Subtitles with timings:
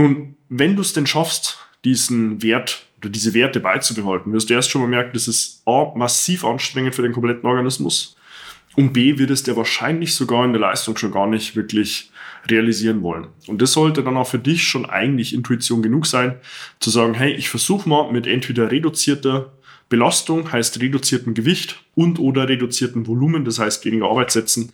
[0.00, 4.70] Nun, wenn du es denn schaffst, diesen Wert oder diese Werte beizubehalten, wirst du erst
[4.70, 8.16] schon mal merken, das ist A, massiv anstrengend für den kompletten Organismus
[8.76, 12.10] und B, wird es der wahrscheinlich sogar in der Leistung schon gar nicht wirklich
[12.48, 13.26] realisieren wollen.
[13.46, 16.36] Und das sollte dann auch für dich schon eigentlich Intuition genug sein,
[16.78, 19.52] zu sagen, hey, ich versuche mal mit entweder reduzierter
[19.90, 24.72] Belastung, heißt reduziertem Gewicht und oder reduziertem Volumen, das heißt weniger Arbeitssätzen,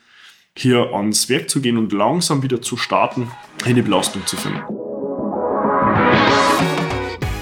[0.57, 3.29] hier ans Werk zu gehen und langsam wieder zu starten,
[3.65, 4.86] eine Belastung zu finden.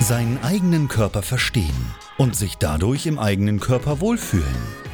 [0.05, 4.45] Seinen eigenen Körper verstehen und sich dadurch im eigenen Körper wohlfühlen.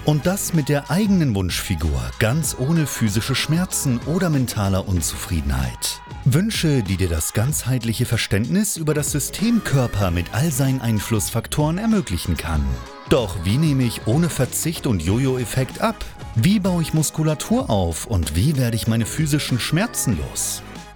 [0.05, 6.01] Und das mit der eigenen Wunschfigur, ganz ohne physische Schmerzen oder mentaler Unzufriedenheit.
[6.25, 12.37] Wünsche, die dir das ganzheitliche Verständnis über das System Körper mit all seinen Einflussfaktoren ermöglichen
[12.37, 12.65] kann.
[13.09, 16.05] Doch wie nehme ich ohne Verzicht und Jojo-Effekt ab?
[16.37, 20.63] Wie baue ich Muskulatur auf und wie werde ich meine physischen Schmerzen los?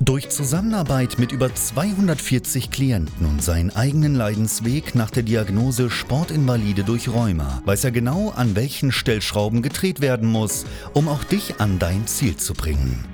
[0.00, 7.08] Durch Zusammenarbeit mit über 240 Klienten und seinen eigenen Leidensweg nach der Diagnose Sportinvalide durch
[7.08, 12.06] Rheuma weiß er genau, an welchen Stellschrauben gedreht werden muss, um auch dich an dein
[12.06, 13.06] Ziel zu bringen.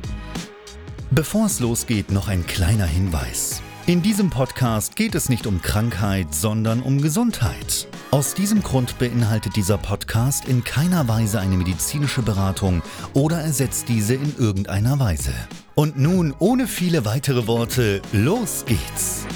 [1.12, 3.62] Bevor es losgeht, noch ein kleiner Hinweis.
[3.84, 7.88] In diesem Podcast geht es nicht um Krankheit, sondern um Gesundheit.
[8.12, 12.80] Aus diesem Grund beinhaltet dieser Podcast in keiner Weise eine medizinische Beratung
[13.12, 15.34] oder ersetzt diese in irgendeiner Weise.
[15.75, 19.27] Und nun, ohne viele weitere Worte, los geht's!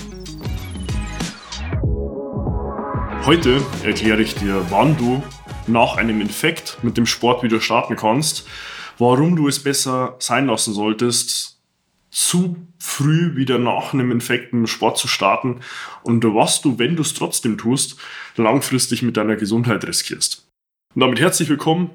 [3.25, 5.25] Heute erkläre ich dir, wann du
[5.67, 8.47] nach einem Infekt mit dem Sport wieder starten kannst,
[8.97, 11.56] warum du es besser sein lassen solltest,
[12.17, 15.61] zu früh wieder nach einem Infekt im Sport zu starten
[16.03, 17.99] und was du, wenn du es trotzdem tust,
[18.37, 20.49] langfristig mit deiner Gesundheit riskierst.
[20.95, 21.91] Und damit herzlich willkommen.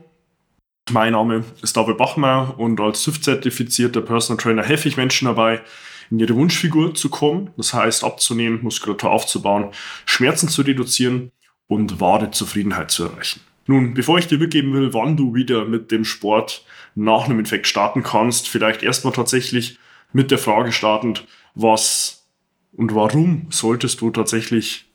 [0.92, 5.64] Mein Name ist David Bachmeier und als TÜV-zertifizierter Personal Trainer helfe ich Menschen dabei,
[6.12, 9.72] in ihre Wunschfigur zu kommen, das heißt abzunehmen, Muskulatur aufzubauen,
[10.06, 11.32] Schmerzen zu reduzieren
[11.66, 13.40] und wahre Zufriedenheit zu erreichen.
[13.66, 16.64] Nun, bevor ich dir mitgeben will, wann du wieder mit dem Sport
[16.94, 19.80] nach einem Infekt starten kannst, vielleicht erstmal tatsächlich
[20.14, 22.26] mit der Frage startend, was
[22.74, 24.86] und warum solltest du tatsächlich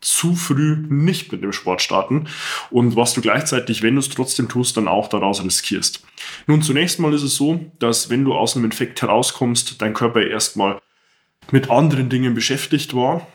[0.00, 2.26] zu früh nicht mit dem Sport starten
[2.70, 6.02] und was du gleichzeitig, wenn du es trotzdem tust, dann auch daraus riskierst.
[6.46, 10.26] Nun, zunächst mal ist es so, dass wenn du aus einem Infekt herauskommst, dein Körper
[10.26, 10.80] erstmal
[11.50, 13.26] mit anderen Dingen beschäftigt war.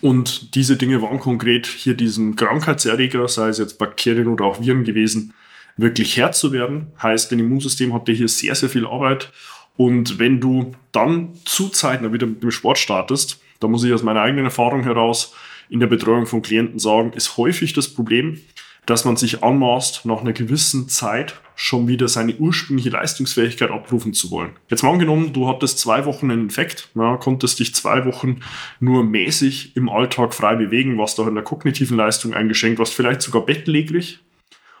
[0.00, 4.84] Und diese Dinge waren konkret hier diesen Krankheitserreger, sei es jetzt Bakterien oder auch Viren
[4.84, 5.34] gewesen,
[5.76, 6.86] wirklich Herr zu werden.
[7.02, 9.30] Heißt, dein Immunsystem hatte hier sehr, sehr viel Arbeit
[9.76, 14.02] und wenn du dann zu zeitnah wieder mit dem Sport startest, da muss ich aus
[14.02, 15.34] meiner eigenen Erfahrung heraus
[15.68, 18.40] in der Betreuung von Klienten sagen, ist häufig das Problem,
[18.86, 24.30] dass man sich anmaßt, nach einer gewissen Zeit schon wieder seine ursprüngliche Leistungsfähigkeit abrufen zu
[24.30, 24.50] wollen.
[24.68, 28.40] Jetzt mal angenommen, du hattest zwei Wochen einen Infekt, ja, konntest dich zwei Wochen
[28.80, 33.22] nur mäßig im Alltag frei bewegen, warst auch in der kognitiven Leistung eingeschränkt, warst vielleicht
[33.22, 34.20] sogar bettlägerig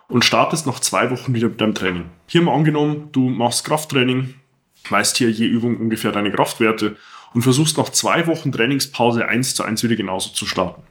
[0.08, 2.04] und startest nach zwei Wochen wieder mit deinem Training.
[2.26, 4.34] Hier mal angenommen, du machst Krafttraining,
[4.88, 6.96] weißt hier je Übung ungefähr deine Kraftwerte
[7.34, 10.82] und versuchst nach zwei Wochen Trainingspause eins zu eins wieder genauso zu starten.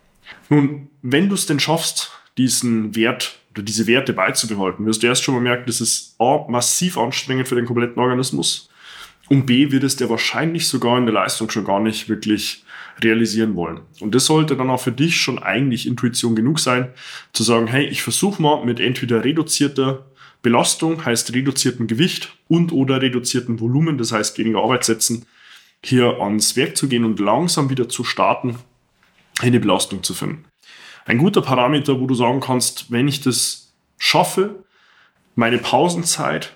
[0.49, 5.23] Nun, wenn du es denn schaffst, diesen Wert oder diese Werte beizubehalten, wirst du erst
[5.23, 8.69] schon mal merken, das ist A, massiv anstrengend für den kompletten Organismus
[9.29, 12.63] und B, wird es der wahrscheinlich sogar in der Leistung schon gar nicht wirklich
[13.01, 13.81] realisieren wollen.
[14.01, 16.89] Und das sollte dann auch für dich schon eigentlich Intuition genug sein,
[17.31, 20.05] zu sagen, hey, ich versuche mal mit entweder reduzierter
[20.41, 25.25] Belastung heißt reduziertem Gewicht und oder reduziertem Volumen, das heißt weniger Arbeitssätzen,
[25.83, 28.57] hier ans Werk zu gehen und langsam wieder zu starten,
[29.39, 30.45] eine Belastung zu finden.
[31.05, 34.63] Ein guter Parameter, wo du sagen kannst, wenn ich das schaffe,
[35.35, 36.55] meine Pausenzeit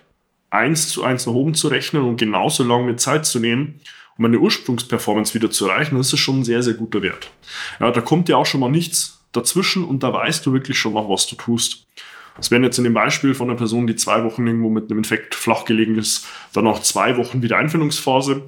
[0.50, 3.82] eins zu eins nach oben zu rechnen und genauso lange mit Zeit zu nehmen,
[4.18, 7.32] um meine Ursprungsperformance wieder zu erreichen, das ist schon ein sehr, sehr guter Wert.
[7.80, 10.94] Ja, da kommt ja auch schon mal nichts dazwischen und da weißt du wirklich schon
[10.94, 11.88] mal, was du tust.
[12.36, 15.00] Das wären jetzt in dem Beispiel von einer Person, die zwei Wochen irgendwo mit einem
[15.00, 18.44] Infekt flach gelegen ist, dann auch zwei Wochen wieder Einfindungsphase.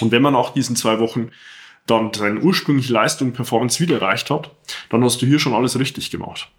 [0.00, 1.30] Und wenn man auch diesen zwei Wochen
[1.86, 4.50] dann seine ursprüngliche Leistung, Performance wieder erreicht hat,
[4.90, 6.50] dann hast du hier schon alles richtig gemacht.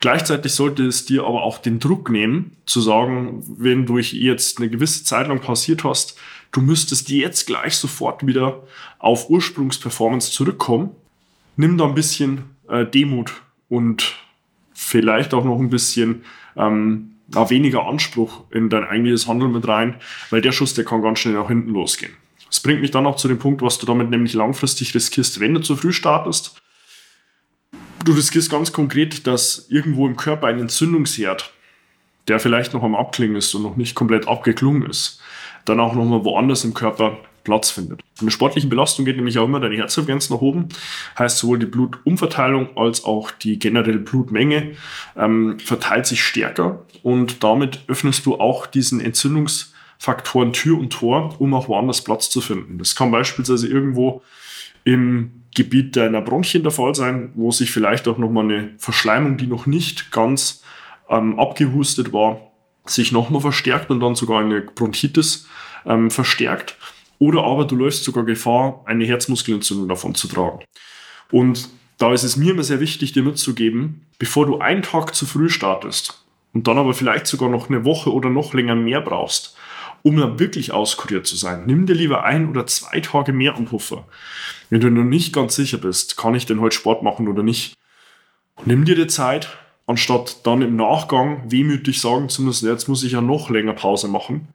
[0.00, 4.68] Gleichzeitig sollte es dir aber auch den Druck nehmen, zu sagen, wenn du jetzt eine
[4.68, 6.18] gewisse Zeit lang pausiert hast,
[6.50, 8.62] du müsstest jetzt gleich sofort wieder
[8.98, 10.90] auf Ursprungsperformance zurückkommen.
[11.56, 13.32] Nimm da ein bisschen äh, Demut
[13.68, 14.16] und
[14.74, 16.24] vielleicht auch noch ein bisschen
[16.56, 19.96] ähm, weniger Anspruch in dein eigentliches Handeln mit rein,
[20.30, 22.12] weil der Schuss, der kann ganz schnell nach hinten losgehen.
[22.46, 25.54] Das bringt mich dann auch zu dem Punkt, was du damit nämlich langfristig riskierst, wenn
[25.54, 26.60] du zu früh startest.
[28.04, 31.52] Du riskierst ganz konkret, dass irgendwo im Körper ein Entzündungsherd,
[32.28, 35.20] der vielleicht noch am Abklingen ist und noch nicht komplett abgeklungen ist,
[35.64, 38.02] dann auch nochmal woanders im Körper Platz findet.
[38.20, 40.68] In der sportlichen Belastung geht nämlich auch immer deine Herzfrequenz nach oben.
[41.18, 44.72] Heißt, sowohl die Blutumverteilung als auch die generelle Blutmenge
[45.16, 51.54] ähm, verteilt sich stärker und damit öffnest du auch diesen Entzündungsfaktoren Tür und Tor, um
[51.54, 52.78] auch woanders Platz zu finden.
[52.78, 54.22] Das kann beispielsweise irgendwo
[54.84, 59.46] im Gebiet deiner Bronchien der Fall sein, wo sich vielleicht auch nochmal eine Verschleimung, die
[59.46, 60.62] noch nicht ganz
[61.08, 62.40] ähm, abgehustet war,
[62.86, 65.46] sich nochmal verstärkt und dann sogar eine Bronchitis
[65.84, 66.76] ähm, verstärkt.
[67.22, 70.58] Oder aber du läufst sogar Gefahr, eine Herzmuskelentzündung davon zu tragen.
[71.30, 75.24] Und da ist es mir immer sehr wichtig, dir mitzugeben, bevor du einen Tag zu
[75.24, 79.56] früh startest und dann aber vielleicht sogar noch eine Woche oder noch länger mehr brauchst,
[80.02, 83.66] um dann wirklich auskuriert zu sein, nimm dir lieber ein oder zwei Tage mehr am
[83.66, 84.04] Puffer.
[84.68, 87.74] Wenn du noch nicht ganz sicher bist, kann ich denn heute Sport machen oder nicht,
[88.64, 89.46] nimm dir die Zeit,
[89.86, 94.08] anstatt dann im Nachgang wehmütig sagen zu müssen, jetzt muss ich ja noch länger Pause
[94.08, 94.48] machen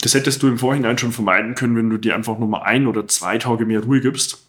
[0.00, 2.86] das hättest du im Vorhinein schon vermeiden können, wenn du dir einfach nur mal ein
[2.86, 4.46] oder zwei Tage mehr Ruhe gibst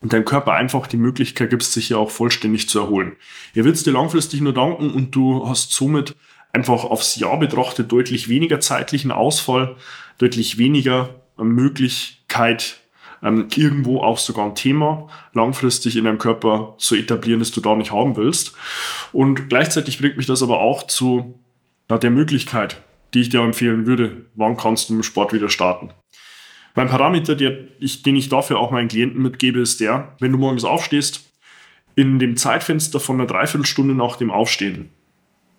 [0.00, 3.16] und deinem Körper einfach die Möglichkeit gibst, sich ja auch vollständig zu erholen.
[3.54, 6.14] Er es dir langfristig nur danken und du hast somit
[6.52, 9.76] einfach aufs Jahr betrachtet deutlich weniger zeitlichen Ausfall,
[10.18, 12.80] deutlich weniger Möglichkeit,
[13.22, 17.74] ähm, irgendwo auch sogar ein Thema langfristig in deinem Körper zu etablieren, das du da
[17.74, 18.54] nicht haben willst.
[19.12, 21.38] Und gleichzeitig bringt mich das aber auch zu
[21.90, 22.82] ja, der Möglichkeit,
[23.16, 25.88] die ich dir empfehlen würde, wann kannst du im Sport wieder starten.
[26.74, 31.24] Mein Parameter, den ich dafür auch meinen Klienten mitgebe, ist der, wenn du morgens aufstehst,
[31.94, 34.90] in dem Zeitfenster von einer Dreiviertelstunde nach dem Aufstehen.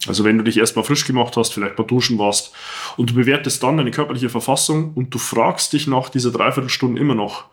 [0.05, 2.53] Also wenn du dich erstmal frisch gemacht hast, vielleicht mal duschen warst
[2.95, 7.15] und du bewertest dann deine körperliche Verfassung und du fragst dich nach dieser Dreiviertelstunde immer
[7.15, 7.45] noch,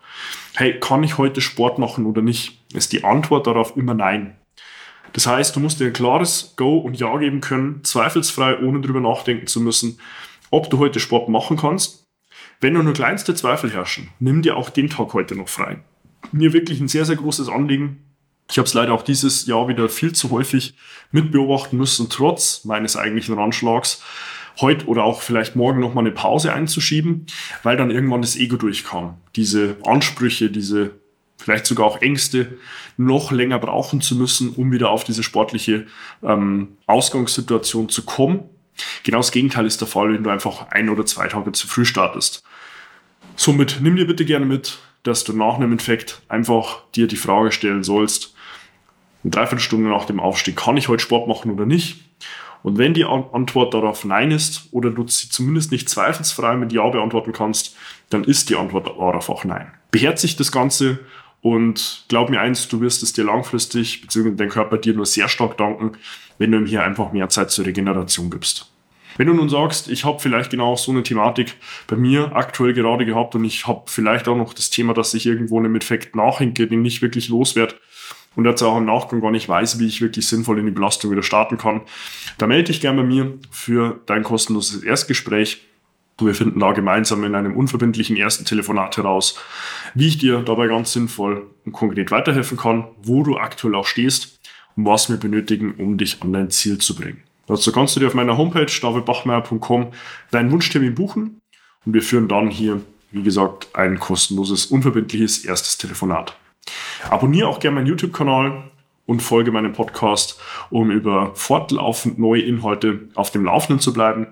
[0.53, 2.63] hey, kann ich heute Sport machen oder nicht?
[2.75, 4.35] Ist die Antwort darauf immer nein.
[5.15, 8.99] Das heißt, du musst dir ein klares Go und Ja geben können, zweifelsfrei, ohne drüber
[8.99, 9.97] nachdenken zu müssen,
[10.51, 12.03] ob du heute Sport machen kannst.
[12.59, 15.79] Wenn nur nur kleinste Zweifel herrschen, nimm dir auch den Tag heute noch frei.
[16.33, 18.03] Mir wirklich ein sehr, sehr großes Anliegen.
[18.51, 20.75] Ich habe es leider auch dieses Jahr wieder viel zu häufig
[21.11, 24.03] mitbeobachten müssen, trotz meines eigentlichen Ranschlags
[24.59, 27.27] heute oder auch vielleicht morgen nochmal eine Pause einzuschieben,
[27.63, 29.15] weil dann irgendwann das Ego durchkam.
[29.37, 30.99] Diese Ansprüche, diese
[31.45, 32.57] vielleicht sogar auch Ängste,
[32.97, 35.85] noch länger brauchen zu müssen, um wieder auf diese sportliche
[36.23, 38.49] ähm, Ausgangssituation zu kommen.
[39.03, 41.85] Genau das Gegenteil ist der Fall, wenn du einfach ein oder zwei Tage zu früh
[41.85, 42.43] startest.
[43.35, 47.51] Somit nimm dir bitte gerne mit, dass du nach einem Infekt einfach dir die Frage
[47.51, 48.33] stellen sollst,
[49.23, 51.99] eine Dreiviertelstunde nach dem Aufstieg, kann ich heute Sport machen oder nicht?
[52.63, 56.89] Und wenn die Antwort darauf Nein ist oder du sie zumindest nicht zweifelsfrei mit Ja
[56.89, 57.75] beantworten kannst,
[58.09, 59.71] dann ist die Antwort darauf auch Nein.
[59.91, 60.97] Beherzigt das Ganze
[61.45, 65.29] und glaub mir eins, du wirst es dir langfristig, beziehungsweise dein Körper dir nur sehr
[65.29, 65.91] stark danken,
[66.39, 68.71] wenn du ihm hier einfach mehr Zeit zur Regeneration gibst.
[69.17, 71.53] Wenn du nun sagst, ich habe vielleicht genau so eine Thematik
[71.85, 75.27] bei mir aktuell gerade gehabt und ich habe vielleicht auch noch das Thema, dass ich
[75.27, 77.75] irgendwo einem Effekt nachhinke, den nicht wirklich loswerde
[78.35, 81.11] und jetzt auch im Nachgang gar nicht weiß, wie ich wirklich sinnvoll in die Belastung
[81.11, 81.81] wieder starten kann,
[82.39, 85.61] dann melde dich gerne bei mir für dein kostenloses Erstgespräch.
[86.17, 89.37] Wir finden da gemeinsam in einem unverbindlichen ersten Telefonat heraus,
[89.95, 94.39] wie ich dir dabei ganz sinnvoll und konkret weiterhelfen kann, wo du aktuell auch stehst
[94.77, 97.23] und was wir benötigen, um dich an dein Ziel zu bringen.
[97.47, 99.91] Dazu kannst du dir auf meiner Homepage davidbachmeier.com
[100.31, 101.41] deinen Wunschtermin buchen
[101.85, 106.37] und wir führen dann hier, wie gesagt, ein kostenloses, unverbindliches erstes Telefonat.
[107.09, 108.71] Abonniere auch gerne meinen YouTube-Kanal
[109.05, 114.27] und folge meinem Podcast, um über fortlaufend neue Inhalte auf dem Laufenden zu bleiben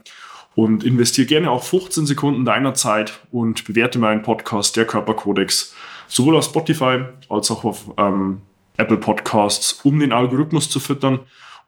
[0.56, 5.76] und investiere gerne auch 15 Sekunden deiner Zeit und bewerte meinen Podcast Der Körperkodex
[6.08, 8.42] sowohl auf Spotify als auch auf ähm,
[8.78, 11.20] Apple Podcasts, um den Algorithmus zu füttern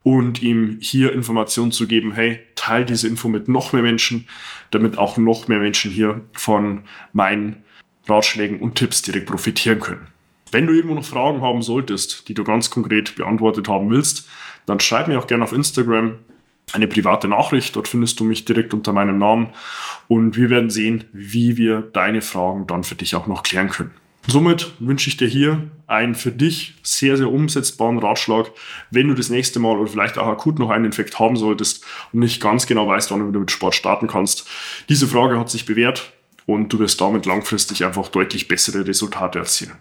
[0.03, 4.27] und ihm hier Informationen zu geben, hey, teil diese Info mit noch mehr Menschen,
[4.69, 7.63] damit auch noch mehr Menschen hier von meinen
[8.07, 10.07] Ratschlägen und Tipps direkt profitieren können.
[10.51, 14.29] Wenn du irgendwo noch Fragen haben solltest, die du ganz konkret beantwortet haben willst,
[14.67, 16.19] dann schreib mir auch gerne auf Instagram
[16.73, 17.75] eine private Nachricht.
[17.75, 19.49] Dort findest du mich direkt unter meinem Namen
[20.07, 23.91] und wir werden sehen, wie wir deine Fragen dann für dich auch noch klären können.
[24.27, 28.51] Somit wünsche ich dir hier einen für dich sehr, sehr umsetzbaren Ratschlag,
[28.89, 32.21] wenn du das nächste Mal oder vielleicht auch akut noch einen Infekt haben solltest und
[32.21, 34.47] nicht ganz genau weißt, wann du mit Sport starten kannst.
[34.89, 36.11] Diese Frage hat sich bewährt
[36.47, 39.75] und du wirst damit langfristig einfach deutlich bessere Resultate erzielen.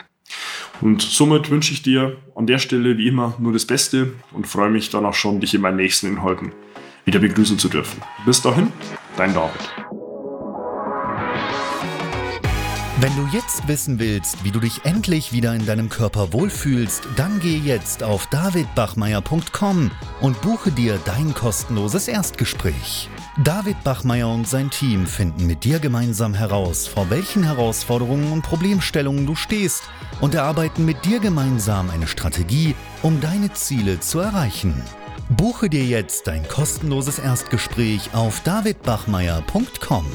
[0.83, 4.71] Und somit wünsche ich dir an der Stelle wie immer nur das Beste und freue
[4.71, 6.53] mich dann auch schon, dich in meinen nächsten Inhalten
[7.05, 8.01] wieder begrüßen zu dürfen.
[8.25, 8.73] Bis dahin,
[9.17, 9.61] dein David.
[13.01, 17.41] Wenn du jetzt wissen willst, wie du dich endlich wieder in deinem Körper wohlfühlst, dann
[17.41, 23.11] geh jetzt auf davidbachmeier.com und buche dir dein kostenloses Erstgespräch.
[23.43, 29.27] David Bachmeier und sein Team finden mit dir gemeinsam heraus, vor welchen Herausforderungen und Problemstellungen
[29.27, 29.83] du stehst
[30.21, 34.81] und erarbeiten mit dir gemeinsam eine Strategie, um deine Ziele zu erreichen.
[35.31, 40.07] Buche dir jetzt dein kostenloses Erstgespräch auf davidbachmeier.com.